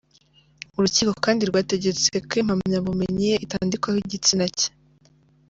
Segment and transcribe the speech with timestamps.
[0.77, 4.69] Urukiko kandi rwategetse ko impamyabumenyi ye itandikwaho igitsina cye.